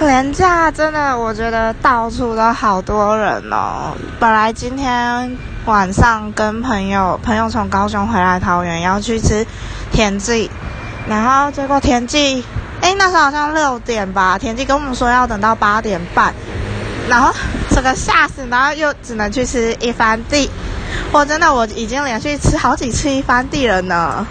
[0.00, 3.96] 廉价真的，我觉得到处都好多人哦。
[4.18, 9.46] 本来今天晚上跟朋友朋友从高雄回来桃园，要去吃
[9.92, 10.50] 田记，
[11.08, 12.44] 然后结果田记，
[12.82, 16.34] 哎，那时候好像六点吧，田记跟我们说要等到八点半，
[17.08, 17.32] 然后
[17.70, 20.50] 这个吓死，然后又只能去吃一番地。
[21.12, 24.26] 我真的我已经连续吃好几次一番地了呢。